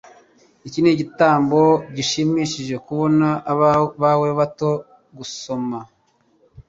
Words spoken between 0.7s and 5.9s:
nigitabo gishimishije kubana bawe bato gusoma